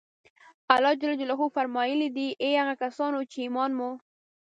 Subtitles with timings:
[0.73, 3.91] الله جل جلاله فرمایلي دي: اې هغه کسانو چې ایمان مو